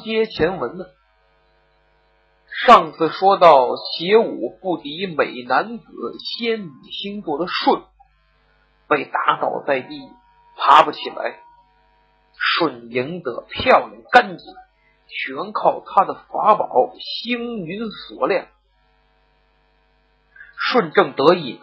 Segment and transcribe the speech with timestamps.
[0.00, 0.84] 接前文呢，
[2.66, 5.84] 上次说到邪武不敌美男子
[6.18, 7.82] 仙女星座的舜，
[8.88, 10.00] 被打倒在地，
[10.56, 11.38] 爬不起来。
[12.32, 14.46] 舜赢得漂亮干净，
[15.06, 18.48] 全靠他的法宝星云锁链。
[20.56, 21.60] 舜正得意，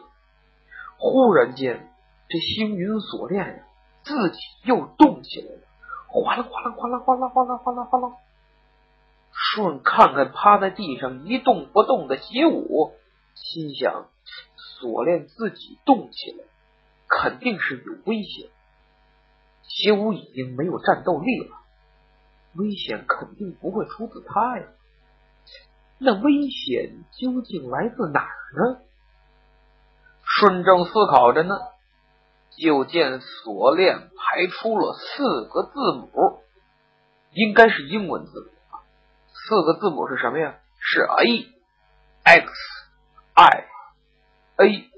[0.97, 1.91] 忽然间
[2.29, 3.63] 这星云锁链呀，
[4.03, 5.61] 自己又动起来了。
[6.09, 8.15] 哗啦哗啦哗啦哗啦哗啦哗啦哗啦！
[9.57, 12.93] 顺看看趴在地上一动不动的邪武，
[13.33, 14.07] 心想：
[14.55, 16.45] 锁链自己动起来，
[17.07, 18.51] 肯定是有危险。
[19.63, 21.57] 邪武已经没有战斗力了，
[22.53, 24.67] 危险肯定不会出自他呀。
[25.97, 28.81] 那危险究竟来自哪儿呢？
[30.21, 31.55] 顺正思考着呢。
[32.59, 36.41] 就见锁链排出了四个字母，
[37.31, 38.56] 应该是英文字母。
[39.47, 40.57] 四个字母是什么呀？
[40.79, 41.47] 是 A
[42.23, 42.51] X
[43.33, 43.65] I
[44.57, 44.89] A。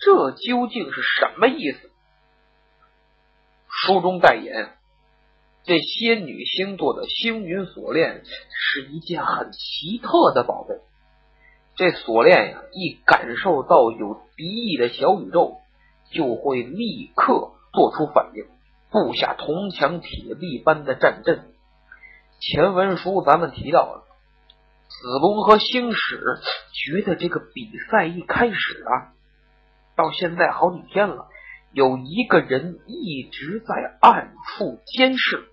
[0.00, 1.90] 这究竟是什么意思？
[3.68, 4.70] 书中代言，
[5.64, 10.76] 这仙女星座的星云锁链是一件很奇特的宝贝。
[11.76, 15.58] 这锁链呀，一感受到有敌意的小宇宙。
[16.10, 18.46] 就会立刻做出反应，
[18.90, 21.52] 布下铜墙铁壁般的战阵。
[22.40, 24.04] 前文书咱们提到了，
[24.88, 26.20] 子龙和星矢
[26.72, 29.12] 觉得这个比赛一开始啊，
[29.96, 31.26] 到现在好几天了，
[31.72, 35.48] 有一个人一直在暗处监视，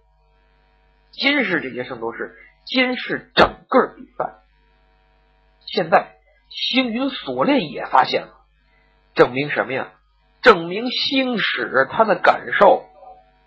[1.11, 4.36] 监视这些圣斗士，监视整个比赛。
[5.65, 6.15] 现在
[6.49, 8.33] 星云锁链也发现了，
[9.15, 9.92] 证明什么呀？
[10.43, 12.86] 证明星矢他的感受，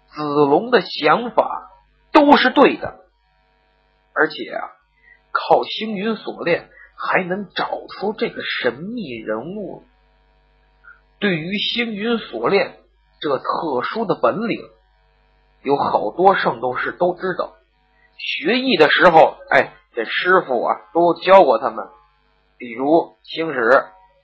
[0.08, 1.70] 子龙的想法
[2.10, 3.04] 都是对的，
[4.18, 4.66] 而且啊，
[5.30, 9.84] 靠星云锁链还能找出这个神秘人物。
[11.20, 12.80] 对于星云锁链
[13.20, 14.58] 这特殊的本领，
[15.62, 17.54] 有好多圣斗士都知道。
[18.16, 21.86] 学艺的时候，哎，这师傅啊都教过他们。
[22.56, 23.70] 比如星矢、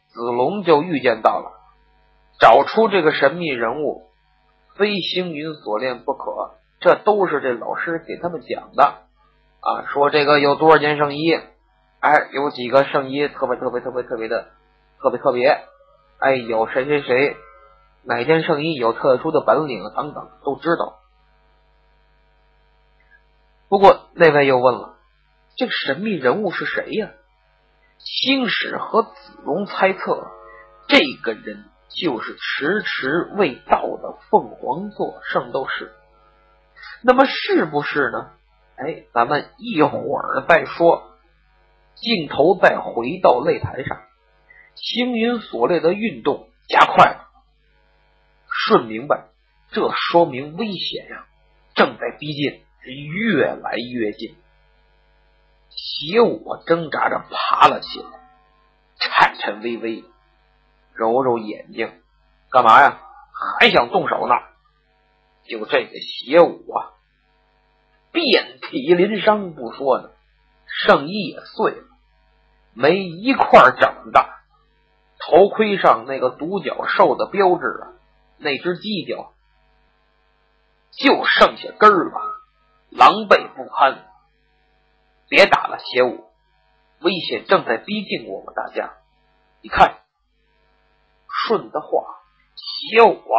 [0.09, 1.53] 子龙就预见到了。
[2.41, 4.09] 找出这个神秘人物，
[4.77, 6.59] 非星云锁链不可。
[6.81, 9.04] 这都是这老师给他们讲的
[9.65, 9.87] 啊。
[9.93, 11.33] 说这个有多少件圣衣，
[12.01, 14.49] 哎，有几个圣衣特别特别特别特别的
[15.01, 15.49] 特别特别，
[16.19, 17.37] 哎，有谁谁谁
[18.05, 21.01] 哪件圣衣有特殊的本领等等，都知道。
[23.69, 24.97] 不过那位又问了，
[25.57, 27.11] 这个神秘人物是谁呀？
[27.99, 29.11] 星矢和子
[29.45, 30.29] 龙猜测
[30.89, 31.65] 这个人。
[32.03, 35.93] 就是迟迟未到的凤凰座圣斗士，
[37.05, 38.33] 那么是不是呢？
[38.77, 41.11] 哎，咱们一会儿再说。
[41.95, 44.03] 镜头再回到擂台上，
[44.75, 47.31] 星云锁链的运动加快了。
[48.49, 49.29] 顺明白，
[49.71, 51.27] 这说明危险呀，
[51.75, 54.37] 正在逼近，越来越近。
[55.71, 58.09] 邪我挣扎着爬了起来，
[58.99, 60.05] 颤颤巍巍。
[60.95, 61.93] 揉揉眼睛，
[62.51, 63.01] 干嘛呀？
[63.61, 64.35] 还想动手呢？
[65.45, 66.94] 就这个邪武啊，
[68.15, 70.11] 遍体鳞伤不说呢，
[70.67, 71.85] 圣衣也碎了，
[72.73, 74.31] 没一块整的。
[75.19, 77.93] 头盔上那个独角兽的标志啊，
[78.39, 79.33] 那只犄角
[80.93, 82.21] 就剩下根儿了，
[82.91, 84.07] 狼狈不堪。
[85.29, 86.25] 别打了，邪武，
[87.01, 88.95] 危险正在逼近我们大家，
[89.61, 89.99] 你看。
[91.47, 91.89] 顺的话，
[92.55, 93.39] 邪武啊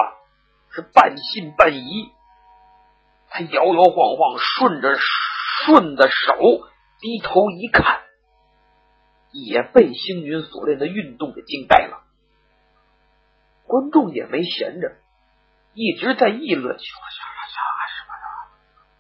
[0.70, 2.12] 是半信半疑。
[3.36, 6.38] 他摇摇晃晃，顺着顺的手
[7.02, 8.00] 低头一看，
[9.34, 12.04] 也被星云锁链的运动给惊呆了。
[13.68, 14.96] 观众也没闲着，
[15.74, 17.02] 一直在议论：什么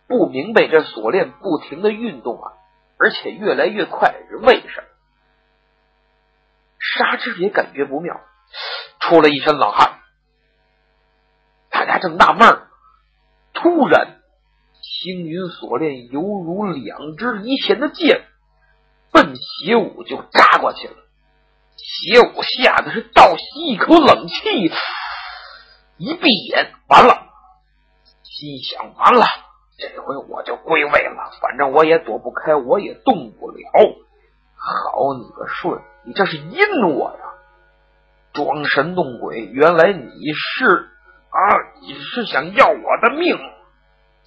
[0.07, 2.51] 不明白这锁链不停的运动啊，
[2.99, 4.87] 而且越来越快，是为什么？
[6.77, 8.19] 沙之也感觉不妙。
[8.99, 10.01] 出了一身冷汗，
[11.69, 12.67] 大家正纳闷，
[13.53, 14.14] 突然，
[15.06, 18.25] 星云锁链犹如两支离弦的箭，
[19.12, 20.96] 奔邪武就扎过去了。
[21.75, 24.72] 邪武吓得是倒吸一口冷气，
[25.98, 27.28] 一闭眼，完了，
[28.24, 29.28] 心想完了，
[29.78, 33.62] 这回我就归位了，反正我也躲不开，我也动不了。
[34.56, 36.57] 好你个顺，你这是阴
[36.96, 37.19] 我呀！
[38.34, 40.90] 装神弄鬼，原来你是
[41.30, 41.40] 啊！
[41.84, 43.38] 你是想要我的命？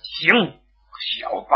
[0.00, 0.54] 行，
[1.00, 1.48] 小子，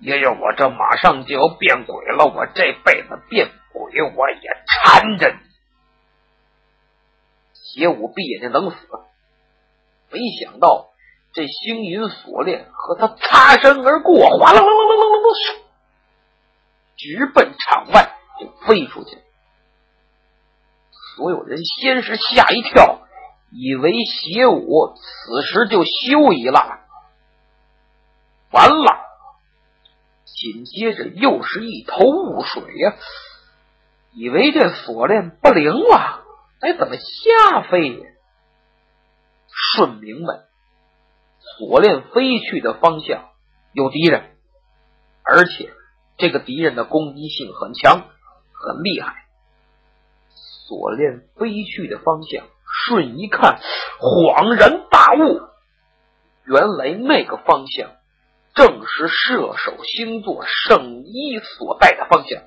[0.00, 5.38] 爷爷，我这马上就要变鬼了，我这辈子变鬼我也缠着你。
[7.52, 8.76] 邪武闭眼睛等死，
[10.10, 10.90] 没想到
[11.32, 15.64] 这星云锁链和他擦身而过，哗啦啦啦啦啦啦，
[16.96, 19.18] 直奔场外就飞出去。
[21.16, 23.00] 所有人先是吓一跳，
[23.50, 26.83] 以为邪武此时就休矣了。
[28.54, 28.86] 完了，
[30.24, 32.94] 紧接着又是一头雾水呀，
[34.12, 36.22] 以为这锁链不灵了。
[36.60, 38.06] 哎，怎么瞎飞呀？
[39.48, 40.44] 顺明白，
[41.40, 43.28] 锁链飞去的方向
[43.72, 44.36] 有敌人，
[45.24, 45.72] 而且
[46.16, 49.24] 这个敌人的攻击性很强，很厉害。
[50.68, 52.46] 锁链飞去的方向，
[52.86, 53.60] 顺一看，
[54.00, 55.40] 恍然大悟，
[56.44, 57.90] 原来那个方向
[58.54, 62.42] 正是射手星座圣衣所带的方向。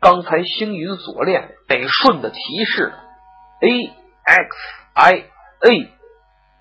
[0.00, 2.94] 刚才星云锁链得顺的提示。
[3.60, 3.92] A
[4.24, 4.56] X
[4.94, 5.92] I A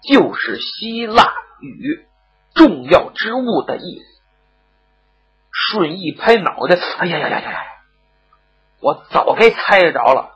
[0.09, 1.31] 就是希腊
[1.61, 2.07] 语
[2.55, 4.05] “重要之物”的意思。
[5.51, 7.59] 顺一拍脑袋，哎呀呀呀呀呀！
[8.81, 10.31] 我早该猜着了。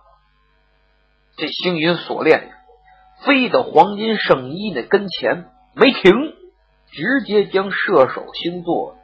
[1.37, 2.51] 这星云锁链
[3.25, 6.13] 飞到黄金圣衣那跟前没停，
[6.91, 8.97] 直接将射手星座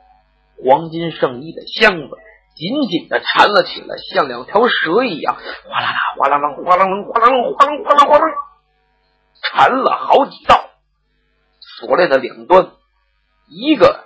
[0.63, 2.17] 黄金圣衣的箱子。
[2.57, 8.33] 紧紧的缠了起来，像两条蛇一样，哗啦啦，哗啦啦，哗啦啦，哗啦啦，哗啦哗啦哗啦，
[9.43, 10.71] 缠了好几道。
[11.59, 12.71] 锁链的两端，
[13.47, 14.05] 一个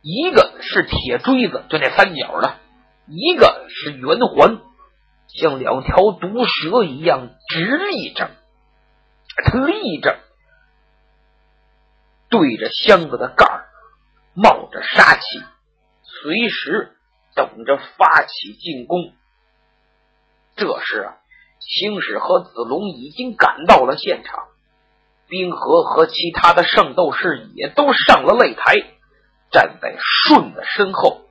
[0.00, 2.54] 一个是铁锥子，就那三角的；
[3.08, 4.60] 一个是圆环，
[5.26, 8.30] 像两条毒蛇一样直立着。
[9.44, 10.20] 它立着，
[12.32, 13.68] 对着箱子的盖儿，
[14.34, 15.22] 冒着杀气，
[16.02, 16.96] 随时。
[17.34, 19.14] 等着发起进攻。
[20.54, 21.16] 这时啊，
[21.60, 24.48] 星矢和子龙已经赶到了现场，
[25.28, 28.74] 冰河和其他的圣斗士也都上了擂台，
[29.50, 31.22] 站在舜的身后，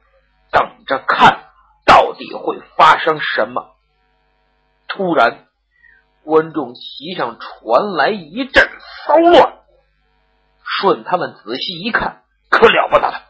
[0.52, 1.52] 等着看
[1.86, 3.76] 到底会发生什么。
[4.88, 5.46] 突然，
[6.24, 8.68] 观众席上传来一阵
[9.06, 9.61] 骚乱。
[10.82, 13.22] 顺他们仔细一看，可了不得了。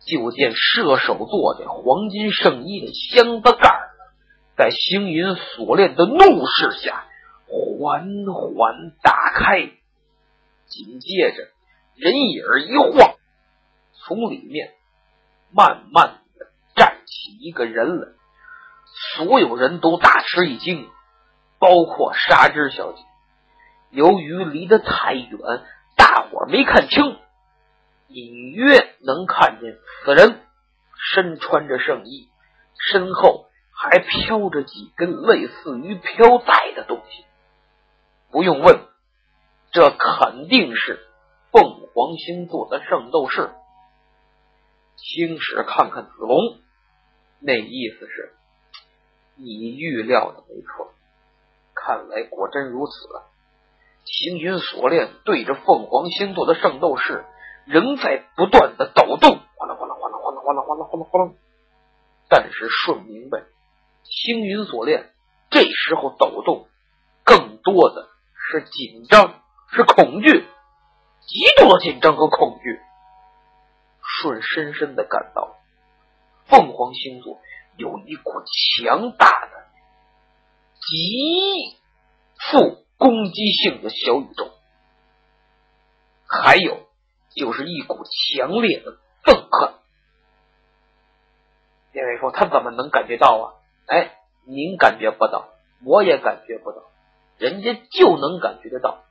[0.00, 3.78] 就见射手座的黄金圣衣的箱子盖
[4.56, 7.04] 在星云锁链的怒视下
[7.46, 9.58] 缓缓打开，
[10.66, 11.48] 紧接着
[11.96, 13.16] 人影一晃，
[13.92, 14.72] 从里面
[15.52, 18.08] 慢慢的站起一个人来，
[19.16, 20.88] 所有人都大吃一惊，
[21.58, 23.02] 包括纱织小姐。
[23.90, 25.30] 由于离得太远，
[26.08, 27.18] 大伙没看清。
[28.08, 30.40] 隐约能看见此人
[31.12, 32.30] 身穿着圣衣，
[32.90, 37.26] 身后还飘着几根类似于飘带的东西。
[38.30, 38.80] 不用问，
[39.70, 41.06] 这肯定是
[41.52, 43.50] 凤凰星座的圣斗士。
[44.96, 46.58] 星矢看看子龙，
[47.40, 48.34] 那意思是，
[49.36, 50.94] 你预料的没错，
[51.74, 52.92] 看来果真如此。
[54.10, 57.24] 星云锁链对着凤凰星座的圣斗士。
[57.70, 61.32] 仍在不断的抖动，哗啦哗啦哗啦哗啦哗啦哗啦哗啦哗啦。
[62.30, 63.42] 但是舜明白，
[64.04, 65.12] 星云锁链
[65.50, 66.66] 这时候抖动，
[67.24, 70.46] 更多的是紧张，是恐惧，
[71.20, 72.80] 极度的紧张和恐惧。
[74.00, 75.58] 舜深深的感到，
[76.46, 77.38] 凤凰星座
[77.76, 78.32] 有一股
[78.80, 79.66] 强大的、
[80.80, 81.76] 极
[82.50, 84.50] 富攻击性的小宇宙，
[86.26, 86.86] 还有。
[87.36, 89.74] 就是一股强烈的憎恨。
[91.92, 93.44] 因为说他怎么能感觉到啊？
[93.86, 95.50] 哎，您感觉不到，
[95.84, 96.82] 我也感觉不到，
[97.36, 99.04] 人家就能感觉得到。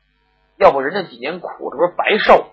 [0.57, 2.47] 要不人家几年苦这不是白受？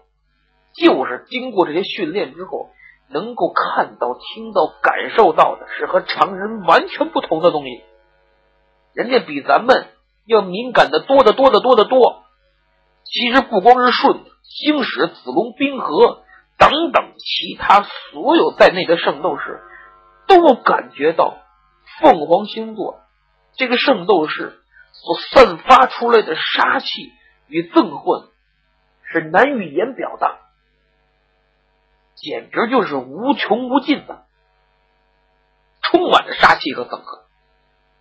[0.75, 2.71] 就是经过这些训练之后，
[3.09, 7.83] 能够看到、听到、感受到的是和常人完全不同的东西。
[8.93, 9.89] 人家比咱们
[10.25, 12.25] 要敏感的多的多的多的多。
[13.05, 14.25] 其实不光是舜。
[14.47, 16.23] 星矢、子龙、冰河
[16.59, 19.63] 等等其他所有在内的圣斗士，
[20.29, 21.39] 都感觉到
[21.99, 23.01] 凤凰星座
[23.55, 24.61] 这个圣斗士
[24.93, 26.87] 所散发出来的杀气
[27.49, 28.29] 与憎恨
[29.11, 30.39] 是难以言表的，
[32.15, 34.27] 简直就是无穷无尽的，
[35.83, 37.25] 充满着杀气和憎恨。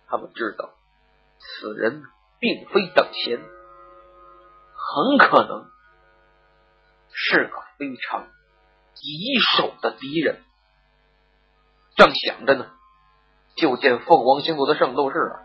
[0.08, 0.70] 他们知道
[1.38, 2.02] 此人
[2.44, 5.70] 并非等闲，很可能。
[7.16, 8.26] 是个非常
[8.92, 9.06] 棘
[9.56, 10.42] 手的敌人。
[11.96, 12.66] 正想着呢，
[13.56, 15.40] 就见凤凰星座的圣斗士啊，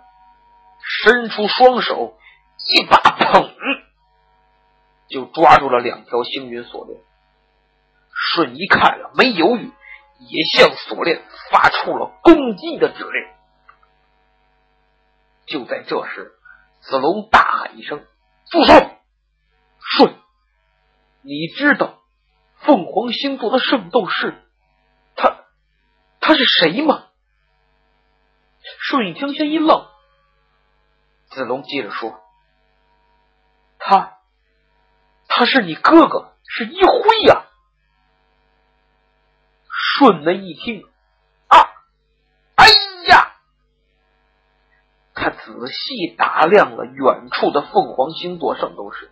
[0.84, 2.18] 伸出双手，
[2.58, 3.50] 一把捧，
[5.08, 7.00] 就抓住了两条星云锁链。
[8.36, 9.72] 舜一看了，没犹豫，
[10.18, 13.30] 也向锁链发出了攻击的指令。
[15.46, 16.34] 就在这时，
[16.82, 18.06] 子龙大喊一声
[18.50, 18.74] ：“住手！”
[19.98, 20.16] 舜，
[21.22, 22.00] 你知道
[22.58, 24.44] 凤凰星座的圣斗士，
[25.16, 25.46] 他
[26.20, 27.08] 他是谁吗？
[28.90, 29.88] 舜一听，先一愣。
[31.30, 32.20] 子龙接着说
[33.80, 34.18] ：“他，
[35.28, 37.46] 他是你哥哥，是一辉呀。”
[40.00, 40.88] 舜的一听，
[45.60, 49.12] 仔细打量了远处的凤凰星座圣斗士，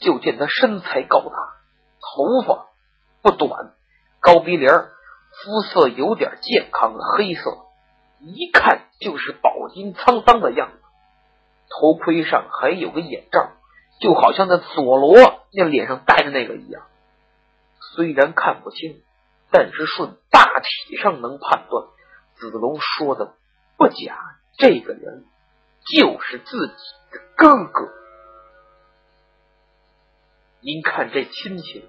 [0.00, 1.30] 就见他身材高大，
[2.00, 2.66] 头发
[3.22, 3.74] 不短，
[4.20, 7.58] 高鼻梁，肤色有点健康的黑色，
[8.20, 10.78] 一看就是饱经沧桑的样子。
[11.68, 13.52] 头盔上还有个眼罩，
[14.00, 15.14] 就好像那佐罗
[15.52, 16.84] 那脸上戴的那个一样。
[17.94, 19.02] 虽然看不清。
[19.50, 21.86] 但是顺大体上能判断，
[22.34, 23.32] 子龙说的
[23.78, 25.24] 不假，这个人
[25.86, 26.74] 就是自己
[27.12, 27.88] 的哥哥。
[30.60, 31.84] 您看这亲情，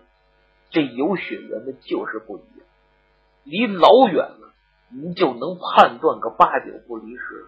[0.70, 2.68] 这有血缘的，就是不一样。
[3.44, 4.54] 离老远了，
[4.92, 7.46] 您就能判断个八九不离十。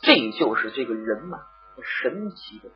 [0.00, 1.38] 这就是这个人呐，
[1.84, 2.68] 神奇的，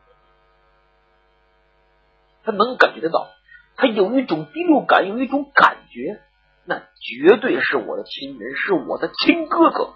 [2.45, 3.29] 他能感觉得到，
[3.75, 6.23] 他有一种第六感，有一种感觉。
[6.65, 9.95] 那绝对是我的亲人，是我的亲哥哥。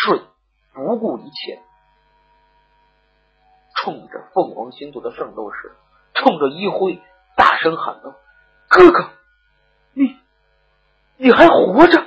[0.00, 0.26] 顺
[0.72, 1.60] 不顾一切，
[3.76, 5.76] 冲着凤凰星座的圣斗士，
[6.14, 7.02] 冲着一辉
[7.36, 8.14] 大声喊道
[8.68, 9.10] ：“哥哥，
[9.92, 10.16] 你
[11.16, 12.06] 你还活着！”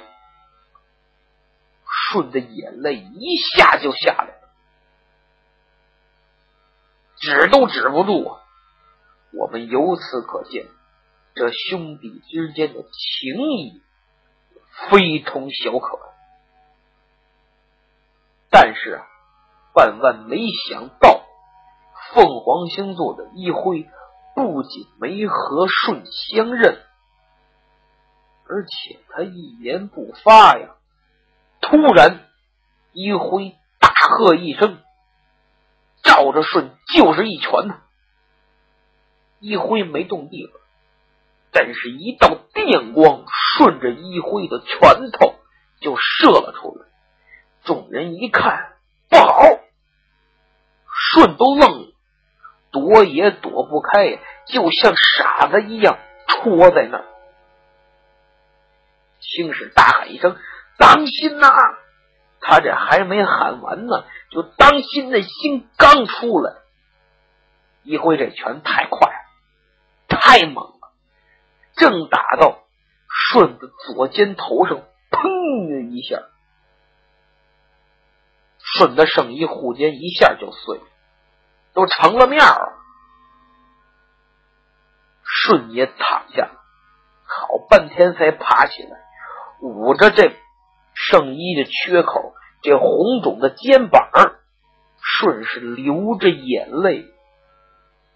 [2.11, 4.49] 顺的眼泪一下就下来了，
[7.17, 8.41] 止都止不住啊！
[9.33, 10.67] 我们由此可见。
[11.33, 13.81] 这兄弟之间的情谊
[14.89, 16.10] 非同小可，
[18.51, 19.01] 但是，
[19.73, 20.37] 万万没
[20.69, 21.23] 想到，
[22.13, 23.89] 凤凰星座的一辉
[24.35, 26.77] 不仅没和舜相认，
[28.45, 30.75] 而且他一言不发呀。
[31.61, 32.27] 突然，
[32.91, 34.77] 一辉大喝一声，
[36.03, 37.81] 照着舜就是一拳呐！
[39.39, 40.61] 一辉没动地方。
[41.53, 43.23] 但是，一道电光
[43.55, 45.35] 顺着一辉的拳头
[45.79, 46.90] 就射了出来。
[47.63, 48.73] 众人一看，
[49.09, 49.43] 不好，
[51.13, 51.93] 舜都愣了，
[52.71, 57.05] 躲也躲不开，就像傻子一样戳在那儿。
[59.19, 60.35] 青史大喊一声
[60.77, 61.47] ：“当心呐！”
[62.43, 66.55] 他这还没喊完呢，就当心那心刚出来，
[67.83, 69.15] 一挥这拳太快了，
[70.07, 70.91] 太猛了。
[71.75, 72.63] 正打到
[73.07, 76.23] 舜的左肩头上，砰的一下，
[78.77, 80.83] 顺的圣衣护肩一下就碎了，
[81.73, 82.77] 都成了面了。
[85.23, 86.51] 顺也躺下，
[87.25, 88.97] 好半天才爬起来，
[89.61, 90.35] 捂着这
[90.93, 94.09] 圣衣的缺口，这红肿的肩膀，
[95.01, 97.05] 顺是流着眼泪，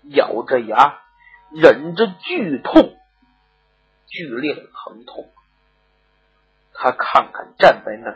[0.03, 0.99] 咬着牙，
[1.51, 2.95] 忍着剧痛。
[4.07, 5.29] 剧烈的疼痛，
[6.73, 8.11] 他看看站在那、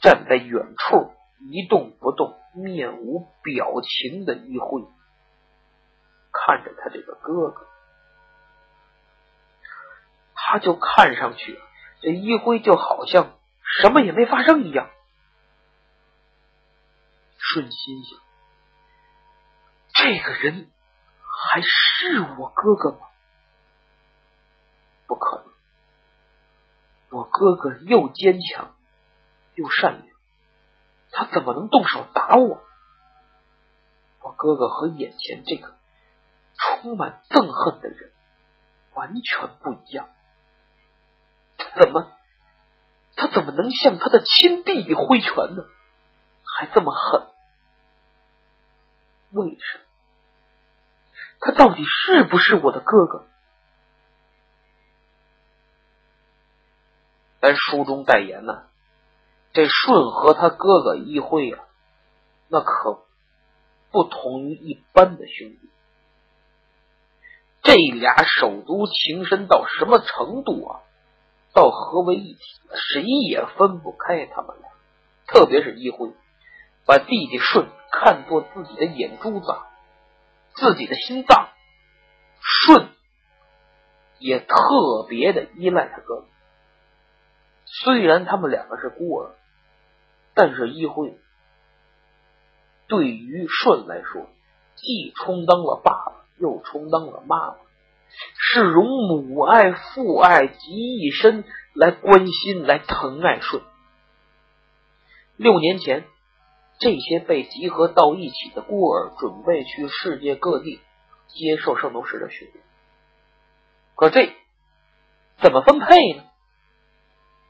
[0.00, 4.82] 站在远处一动不动、面无表情的一辉，
[6.32, 7.66] 看着他这个哥哥，
[10.34, 11.60] 他就看上去
[12.00, 13.38] 这一辉就好像
[13.80, 14.90] 什么也没发生一样。
[17.38, 18.18] 顺心想：
[19.94, 20.70] 这个人
[21.20, 22.98] 还是我哥哥吗？
[25.06, 25.46] 不可能！
[27.10, 28.74] 我哥哥又坚强
[29.54, 30.15] 又善良，
[31.16, 32.62] 他怎么能动手打我？
[34.20, 35.74] 我哥哥和眼前这个
[36.58, 38.12] 充满憎恨的人
[38.92, 40.10] 完全不一样。
[41.56, 42.12] 他怎么，
[43.14, 45.64] 他怎么能向他的亲弟弟挥拳呢？
[46.44, 47.28] 还这么狠？
[49.30, 49.84] 为什么？
[51.40, 53.26] 他到底是不是我的哥哥？
[57.40, 58.68] 咱书中代言呢，
[59.56, 61.64] 这舜和他哥哥一辉啊，
[62.48, 63.06] 那可
[63.90, 65.70] 不同于一般的兄弟。
[67.62, 70.80] 这俩手足情深到什么程度啊？
[71.54, 74.68] 到合为一体了，谁也分不开他们俩。
[75.26, 76.12] 特别是一辉，
[76.84, 79.46] 把弟弟顺看作自己的眼珠子，
[80.54, 81.48] 自己的心脏。
[82.42, 82.90] 顺
[84.18, 84.54] 也特
[85.08, 86.26] 别的依赖他哥哥。
[87.64, 89.34] 虽然他们两个是孤儿，
[90.36, 91.18] 但是一辉
[92.86, 94.28] 对于顺来说，
[94.76, 97.56] 既充当了爸爸，又充当了妈妈。
[98.38, 101.42] 是容母爱、父爱集一身
[101.74, 103.62] 来关心、来疼爱顺。
[105.36, 106.04] 六年前，
[106.78, 110.80] 这些被集合到一起的孤儿准备去世界各地
[111.28, 112.64] 接受圣斗士的训练，
[113.96, 114.32] 可这
[115.38, 116.24] 怎么分配呢？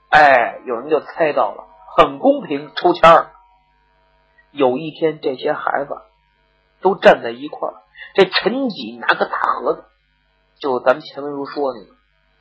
[0.09, 3.33] 哎，有人就猜到了，很公平，抽签儿。
[4.51, 5.97] 有一天，这些孩子
[6.83, 7.75] 都站在一块儿，
[8.15, 9.85] 这陈几拿个大盒子。
[10.59, 11.95] 就咱们前文书说那个，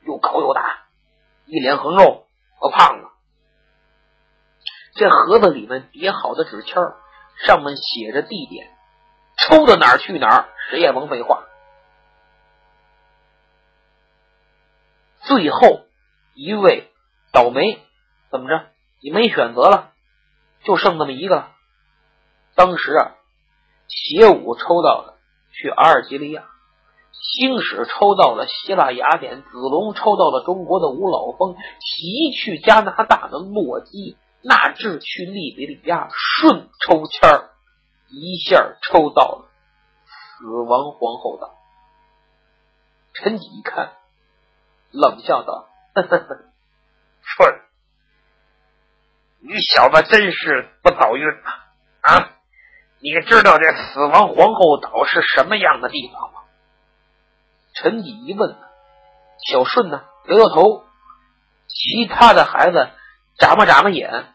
[0.05, 0.87] 又高又大，
[1.45, 3.07] 一脸横肉和胖子。
[4.93, 6.75] 这盒子里面叠好的纸签
[7.45, 8.75] 上面写着地点，
[9.37, 11.45] 抽到哪儿去哪儿，谁也甭废话。
[15.21, 15.85] 最后
[16.33, 16.91] 一位
[17.31, 17.79] 倒霉，
[18.29, 18.74] 怎么着？
[19.01, 19.91] 你没选择了，
[20.63, 21.51] 就剩那么一个了。
[22.55, 23.15] 当时啊，
[23.87, 25.19] 邪武抽到了
[25.51, 26.45] 去阿尔及利亚。
[27.11, 37.51] 星矢抽到了希腊雅典，子龙抽到了中国的五老峰，奇去加拿大的洛基，纳智去利比里亚，顺抽签儿，
[38.09, 39.49] 一下抽到了
[40.05, 41.55] 死亡皇后岛。
[43.13, 43.93] 陈几一看，
[44.91, 46.37] 冷笑道：“呵呵呵，
[47.21, 47.61] 顺，
[49.47, 51.51] 你小子真是不走运呐！
[52.01, 52.29] 啊，
[52.99, 56.41] 你知道这死亡皇后岛是什么样的地方吗？”
[57.75, 58.55] 陈几一问，
[59.47, 60.03] 小顺呢？
[60.29, 60.83] 摇摇头。
[61.67, 62.89] 其他的孩子
[63.37, 64.33] 眨巴眨巴眼，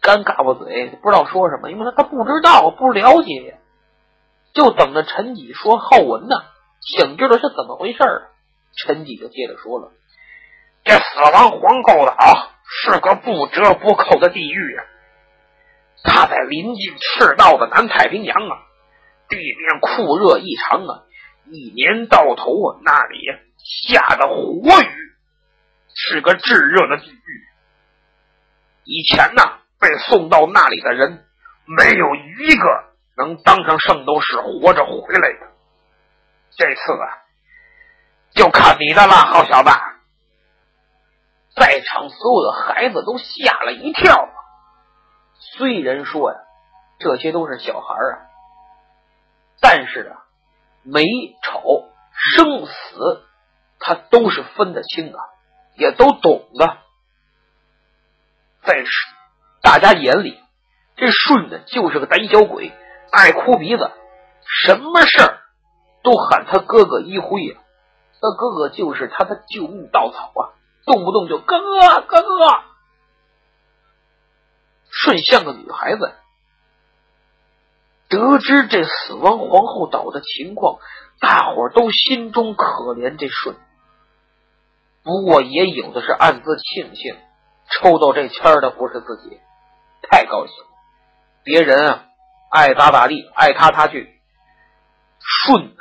[0.00, 3.58] 干嘎巴嘴，不知道说什么，因为他他不知道，不了解，
[4.54, 6.36] 就等着陈几说后文呢，
[6.80, 7.98] 想知道是怎么回事。
[8.76, 9.90] 陈几就接着说了
[10.84, 14.84] ：“这死亡皇后岛是个不折不扣的地狱啊！
[16.04, 18.62] 它在临近赤道的南太平洋啊，
[19.28, 21.04] 地面酷热异常啊。”
[21.52, 23.18] 一年到头啊，那里
[23.58, 24.94] 下的火雨
[25.92, 27.44] 是个炙热的地狱。
[28.84, 29.42] 以前呢，
[29.80, 31.24] 被送到那里的人
[31.66, 35.48] 没有一个能当上圣斗士活着回来的。
[36.56, 37.18] 这次啊，
[38.32, 39.70] 就看你的了，好小子！
[41.60, 44.32] 在场所有的孩子都吓了一跳啊。
[45.58, 46.38] 虽然说呀，
[46.98, 48.16] 这些都是小孩啊，
[49.60, 50.24] 但是啊。
[50.82, 51.02] 美
[51.42, 51.90] 丑
[52.34, 53.22] 生死，
[53.78, 55.18] 他都是分得清的，
[55.76, 56.78] 也都懂的。
[58.62, 58.82] 在
[59.60, 60.42] 大家眼里，
[60.96, 62.72] 这顺子就是个胆小鬼，
[63.12, 63.90] 爱哭鼻子，
[64.64, 65.40] 什么事儿
[66.02, 67.60] 都喊他哥哥一辉呀。
[68.22, 72.62] 他哥哥就是他的救命稻草啊，动不动就哥哥哥哥。
[74.90, 76.14] 顺像个女孩子。
[78.08, 80.80] 得知这死亡皇后岛的情况，
[81.20, 82.64] 大伙都心中可
[82.94, 83.54] 怜这顺。
[85.04, 87.16] 不过也有的是暗自庆幸，
[87.70, 89.40] 抽到这签的不是自己，
[90.02, 90.70] 太高兴了。
[91.44, 92.04] 别人啊，
[92.50, 94.20] 爱咋咋地，爱他他去。
[95.20, 95.76] 顺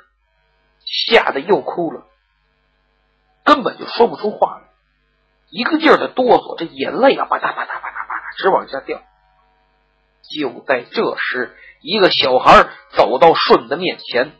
[0.86, 2.06] 吓得又哭了，
[3.44, 4.69] 根本就说不出话来，
[5.50, 9.02] 一个劲儿的哆嗦，这眼泪啊，吧嗒吧嗒吧嗒吧嗒直往下掉。
[10.22, 11.56] 就在这时。
[11.82, 14.34] 一个小孩走到舜的面前，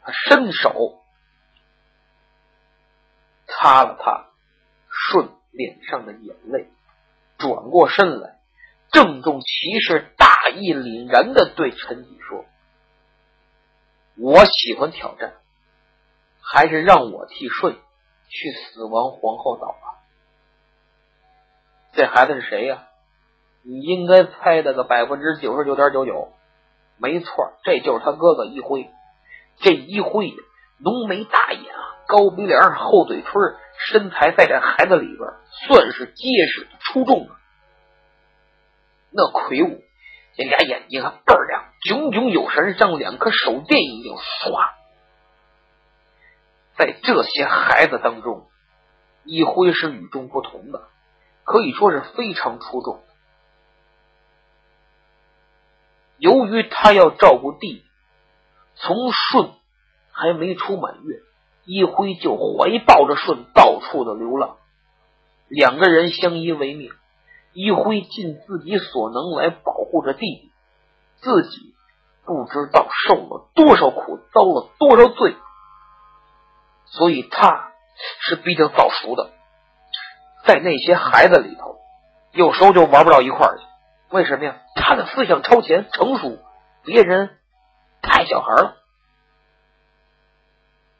[0.00, 1.02] 他伸手
[3.48, 4.28] 擦了擦
[4.88, 6.70] 舜脸上的眼泪，
[7.36, 8.38] 转过身来，
[8.92, 12.44] 郑重其事、大义凛然的对陈宇说
[14.16, 15.34] ：“我喜欢挑战，
[16.40, 17.72] 还是让我替舜
[18.28, 19.95] 去死亡皇后岛吧。”
[21.96, 22.84] 这孩子是谁呀？
[23.64, 26.32] 你应该猜的个百分之九十九点九九。
[26.98, 28.90] 没错，这就是他哥哥一辉。
[29.58, 30.34] 这一辉
[30.78, 33.32] 浓眉大眼啊，高鼻梁，厚嘴唇，
[33.88, 35.20] 身材在这孩子里边
[35.66, 37.32] 算是结实出众的。
[39.10, 39.82] 那魁梧，
[40.36, 44.70] 这俩眼睛还倍儿亮，炯炯有神，像两颗手电一样唰。
[46.76, 48.46] 在这些孩子当中，
[49.24, 50.88] 一辉是与众不同的，
[51.46, 53.00] 可以说是非常出众。
[56.18, 57.84] 由于他要照顾弟弟，
[58.74, 59.52] 从舜
[60.10, 61.20] 还没出满月，
[61.64, 64.56] 一辉就怀抱着顺到处的流浪，
[65.48, 66.90] 两个人相依为命。
[67.52, 70.50] 一辉尽自己所能来保护着弟弟，
[71.16, 71.74] 自己
[72.24, 75.36] 不知道受了多少苦，遭了多少罪，
[76.86, 77.72] 所以他
[78.20, 79.35] 是比较早熟的。
[80.46, 81.76] 在那些孩子里头，
[82.32, 83.64] 有时候就玩不到一块儿去。
[84.10, 84.60] 为什么呀？
[84.76, 86.38] 他的思想超前、成熟，
[86.84, 87.36] 别人
[88.02, 88.76] 太小孩了。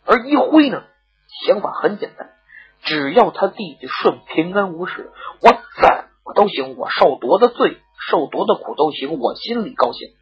[0.05, 0.83] 而一辉呢，
[1.47, 2.33] 想法很简单，
[2.83, 7.81] 只要他弟弟顺平安无事，我怎么都行，我受多大罪、
[8.11, 10.15] 受多大苦都行，我心里高兴，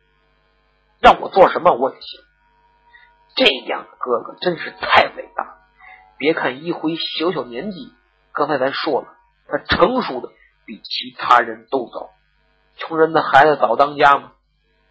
[1.01, 2.21] 让我做什么我也行。
[3.37, 5.57] 这样的哥哥真是太伟大。
[6.17, 7.93] 别看一辉小小年纪，
[8.35, 9.09] 刚才咱说了，
[9.49, 10.29] 他成熟的
[10.67, 12.11] 比其他人都早。
[12.77, 14.33] 穷人的孩子早当家嘛。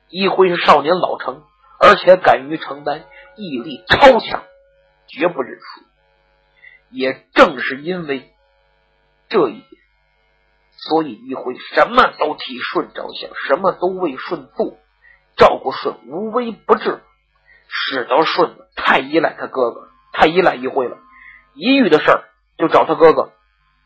[0.10, 1.44] 一辉是少年老成，
[1.80, 3.04] 而且敢于承担，
[3.36, 4.44] 毅力超强。
[5.06, 5.86] 绝不认输，
[6.90, 8.34] 也正是因为
[9.28, 9.82] 这一点，
[10.72, 14.78] 所以一辉什么都替舜着想，什么都为舜做，
[15.36, 17.04] 照顾舜无微不至，
[17.68, 20.98] 使得舜太依赖他哥哥，太依赖一辉了。
[21.54, 22.24] 一遇的事儿
[22.58, 23.33] 就找他哥哥，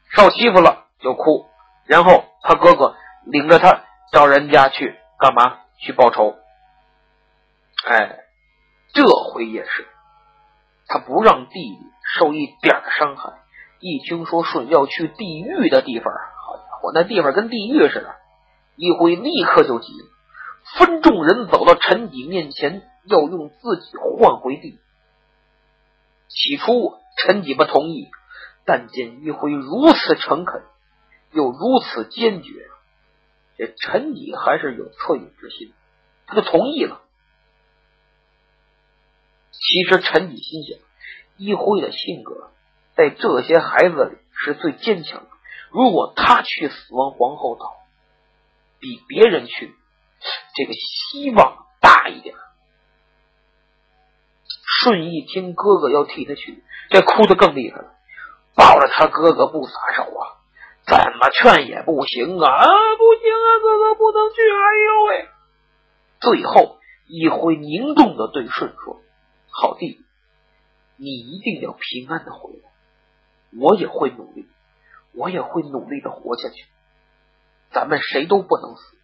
[0.10, 1.48] 受欺负了就哭，
[1.86, 5.60] 然后他哥哥领着他找人家去干嘛？
[5.80, 6.36] 去报仇。
[7.86, 8.20] 哎，
[8.94, 9.88] 这回也是。
[10.88, 11.80] 他不让弟弟
[12.16, 13.34] 受一点伤害。
[13.80, 18.16] 一听说舜要去地狱的地方，好家伙，那地方跟地狱似的。
[18.76, 20.08] 一辉立刻就急了，
[20.78, 24.80] 分众人走到陈己面前，要用自己换回地。
[26.28, 28.10] 起初陈己不同意，
[28.68, 30.62] 但见一辉如此诚恳，
[31.32, 32.68] 又如此坚决，
[33.58, 35.74] 这陈己还是有恻隐之心，
[36.26, 37.02] 他就同意了。
[39.52, 40.78] 其实陈己心想，
[41.38, 42.52] 一辉的性格
[42.94, 45.30] 在这些孩子里是最坚强的。
[45.72, 47.74] 如果他去死亡皇后岛，
[48.80, 49.74] 比别人去，
[50.56, 52.36] 这个希望大一点。
[54.82, 57.97] 顺一听哥哥要替他去，这哭得更厉害了，
[58.58, 60.42] 抱着他哥哥不撒手啊，
[60.88, 62.66] 怎么劝也不行啊，啊
[62.98, 65.30] 不行啊，哥哥不能去，哎呦喂！
[66.20, 69.00] 最后一辉凝重的对舜说。
[69.50, 70.06] 好弟弟，
[70.98, 72.70] 你一定要平安的回来，
[73.60, 74.48] 我也会努力，
[75.14, 76.66] 我也会努力的活下去。
[77.70, 78.98] 咱们谁都不能死，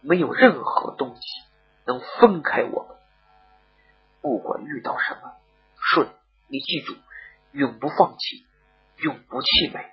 [0.00, 1.22] 没有任何东西
[1.86, 2.96] 能分开我们。
[4.22, 5.32] 不管遇到什么，
[5.78, 6.08] 顺，
[6.48, 6.94] 你记住，
[7.52, 8.46] 永不放弃，
[8.98, 9.92] 永不气馁。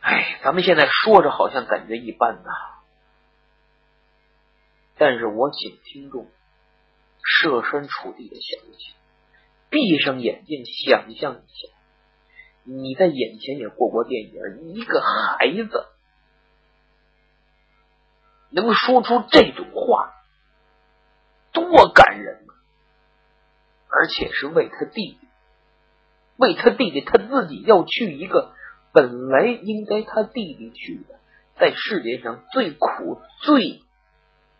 [0.00, 2.50] 哎，咱们现在说着好像感觉一般呐，
[4.96, 6.30] 但是我请听众。
[7.22, 8.96] 设身处地的想一想，
[9.68, 11.68] 闭上眼睛想象一下，
[12.64, 15.86] 你在眼前也过过电影，一个孩子
[18.48, 20.14] 能说出这种话，
[21.52, 22.52] 多感人啊！
[23.88, 25.28] 而且是为他弟弟，
[26.40, 28.52] 为他弟弟，他自己要去一个
[28.92, 31.20] 本来应该他弟弟去的，
[31.58, 33.82] 在世界上最苦、最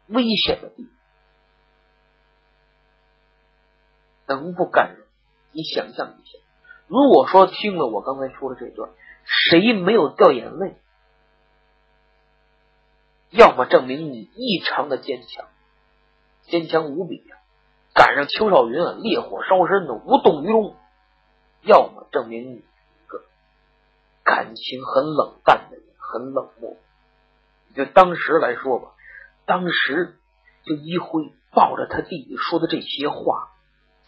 [0.07, 0.93] 危险的地方。
[4.29, 5.07] 能不感人？
[5.53, 6.39] 你想象一下，
[6.87, 8.91] 如果说听了我刚才说的这段，
[9.25, 10.77] 谁没有掉眼泪？
[13.31, 15.47] 要么证明你异常的坚强，
[16.43, 17.39] 坚强无比呀，
[17.95, 20.77] 赶上邱少云啊，烈火烧身的无动于衷；
[21.63, 23.23] 要么证明你一个
[24.25, 26.77] 感情很冷淡的人，很冷漠。
[27.75, 28.93] 就当时来说吧，
[29.47, 30.19] 当时
[30.65, 33.53] 就一辉抱着他弟弟说的这些话。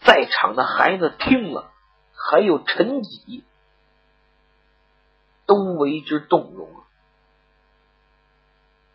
[0.05, 1.71] 在场的孩子听了，
[2.13, 3.45] 还有陈吉，
[5.45, 6.67] 都为之动容。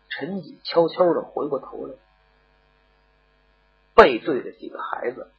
[0.09, 1.95] 陈吉悄悄的回过头来，
[3.95, 5.31] 背对着几个孩子，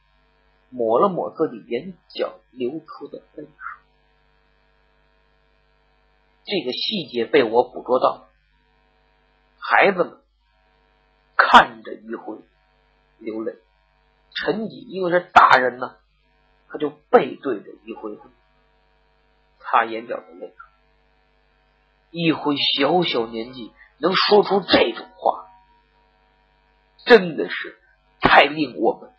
[0.71, 3.51] 抹了抹自己眼角流出的泪水。
[6.43, 8.27] 这个细节被我捕捉到，
[9.59, 10.17] 孩子们
[11.37, 12.39] 看着一辉
[13.19, 13.59] 流泪。
[14.33, 15.97] 陈吉因为是大人呢，
[16.67, 18.17] 他就背对着一辉
[19.59, 20.53] 擦眼角的泪。
[22.09, 25.47] 一辉小小年纪能说出这种话，
[27.05, 27.79] 真的是
[28.19, 29.13] 太令我们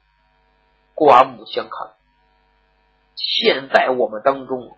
[0.94, 1.92] 刮目相看。
[3.14, 4.76] 现在我们当中，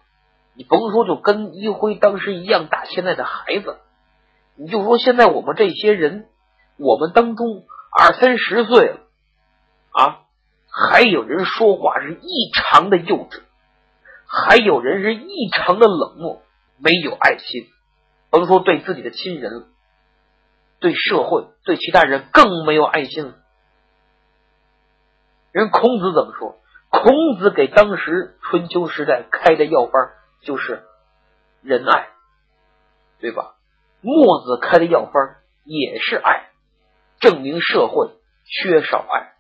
[0.55, 3.79] 你甭说就跟一辉当时一样大，现在的孩子，
[4.57, 6.29] 你就说现在我们这些人，
[6.77, 7.64] 我们当中
[7.96, 9.00] 二三十岁了
[9.92, 10.20] 啊。
[10.77, 13.42] 还有人说话是异常的幼稚，
[14.27, 16.42] 还有人是异常的冷漠，
[16.79, 17.68] 没有爱心。
[18.31, 19.68] 甭说对自己的亲人了，
[20.81, 23.35] 对社会、对其他人更没有爱心了。
[25.54, 26.58] 人孔子怎么说？
[26.90, 30.10] 孔子给当时春秋时代开的药方
[30.42, 30.82] 就是
[31.62, 32.08] 仁爱，
[33.20, 33.54] 对吧？
[34.00, 36.50] 墨子开的药方也是爱，
[37.20, 38.10] 证明社会
[38.44, 39.34] 缺少爱。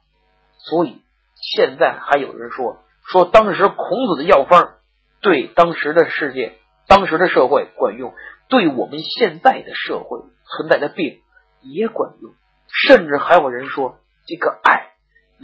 [0.58, 1.02] 所以
[1.34, 4.74] 现在还有人说说当时孔子的药方
[5.20, 8.14] 对当时的世界、当时的社会管用。
[8.48, 11.22] 对我们现在的社会存在的病
[11.60, 12.34] 也管用，
[12.68, 13.98] 甚至还有人说，
[14.28, 14.83] 这个爱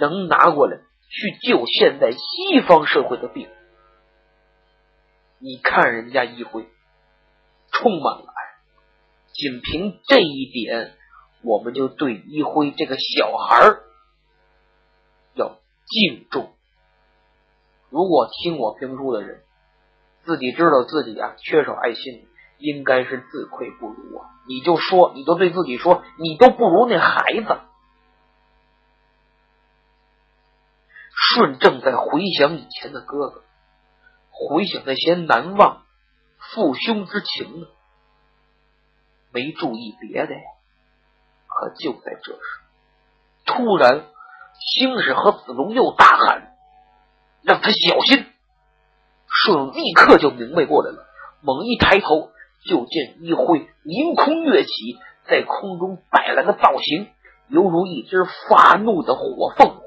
[0.00, 3.48] 能拿过来去救现在西方社会的病。
[5.38, 6.66] 你看人家一辉，
[7.70, 8.40] 充满了爱，
[9.32, 10.94] 仅凭这一点，
[11.42, 13.76] 我们就对一辉这个小孩
[15.34, 16.54] 要敬重。
[17.90, 19.42] 如果听我评书的人，
[20.24, 22.26] 自己知道自己啊缺少爱心。
[22.62, 24.28] 应该是自愧不如啊！
[24.46, 27.58] 你就说，你就对自己说，你都不如那孩子。
[31.34, 33.42] 舜正在回想以前的哥哥，
[34.30, 35.82] 回想那些难忘
[36.38, 37.66] 父兄之情呢，
[39.32, 40.40] 没注意别的呀。
[41.46, 42.40] 可就在这时，
[43.44, 44.06] 突然，
[44.58, 46.52] 星矢和子龙又大喊
[47.42, 48.26] ：“让他小心！”
[49.44, 51.06] 舜立刻就明白过来了，
[51.42, 52.30] 猛一抬头。
[52.62, 54.70] 就见一辉凌空跃起，
[55.26, 57.08] 在空中摆了个造型，
[57.48, 59.79] 犹如一只发怒的火凤，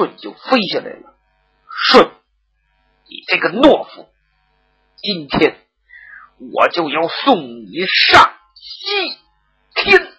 [0.00, 1.14] 舜就飞下来了。
[1.92, 2.10] 舜，
[3.06, 4.08] 你这个懦夫，
[4.96, 5.58] 今天
[6.54, 9.18] 我就要送你上西
[9.74, 10.10] 天。